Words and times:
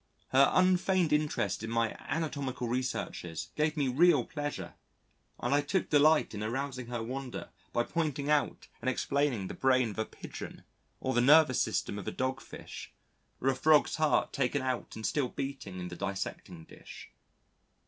Her 0.29 0.49
unfeigned 0.55 1.13
interest 1.13 1.61
in 1.61 1.69
my 1.69 1.95
anatomical 1.99 2.67
researches 2.67 3.49
gave 3.55 3.77
me 3.77 3.87
real 3.87 4.25
pleasure, 4.25 4.73
and 5.39 5.53
I 5.53 5.61
took 5.61 5.91
delight 5.91 6.33
in 6.33 6.41
arousing 6.41 6.87
her 6.87 7.03
wonder 7.03 7.51
by 7.71 7.83
pointing 7.83 8.27
out 8.27 8.67
and 8.81 8.89
explaining 8.89 9.45
the 9.45 9.53
brain 9.53 9.91
of 9.91 9.99
a 9.99 10.05
Pigeon 10.05 10.63
or 10.99 11.13
the 11.13 11.21
nervous 11.21 11.61
system 11.61 11.99
of 11.99 12.07
a 12.07 12.11
Dog 12.11 12.41
fish, 12.41 12.91
or 13.39 13.49
a 13.49 13.55
Frog's 13.55 13.97
heart 13.97 14.33
taken 14.33 14.63
out 14.63 14.95
and 14.95 15.05
still 15.05 15.29
beating 15.29 15.79
in 15.79 15.89
the 15.89 15.95
dissecting 15.95 16.63
dish. 16.65 17.11